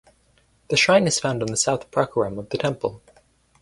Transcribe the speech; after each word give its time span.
The 0.69 0.77
shrine 0.77 1.05
is 1.05 1.19
found 1.19 1.43
in 1.43 1.49
the 1.49 1.55
south 1.55 1.91
Prakaram 1.91 2.39
of 2.39 2.49
the 2.49 2.57
temple. 2.57 3.03